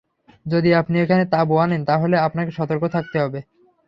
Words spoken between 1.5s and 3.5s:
আনেন, তাহলে আপনাকে সতর্ক থাকতে হবে।